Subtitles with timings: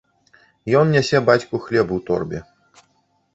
[0.79, 2.43] Ён нясе бацьку хлеб у торбе.